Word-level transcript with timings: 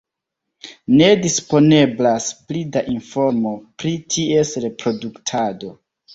Ne 1.01 1.09
disponeblas 1.25 2.31
pli 2.47 2.65
da 2.77 2.83
informo 2.95 3.53
pri 3.83 3.93
ties 4.17 4.57
reproduktado. 4.67 5.73